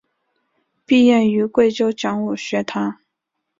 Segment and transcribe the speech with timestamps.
[0.83, 2.97] 毕业于贵州讲武学堂。